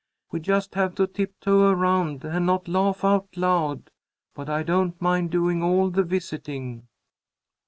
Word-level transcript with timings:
We 0.31 0.39
just 0.39 0.73
have 0.73 0.95
to 0.95 1.05
tiptoe 1.05 1.69
around 1.69 2.25
and 2.25 2.43
not 2.43 2.67
laugh 2.67 3.03
out 3.05 3.27
loud. 3.37 3.91
But 4.33 4.49
I 4.49 4.63
don't 4.63 4.99
mind 4.99 5.29
doing 5.29 5.61
all 5.61 5.91
the 5.91 6.01
visiting." 6.01 6.87